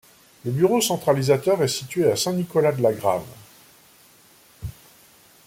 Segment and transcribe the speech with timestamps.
[0.45, 3.21] Le bureau centralisateur est situé à Saint-Nicolas-de-la-Grave.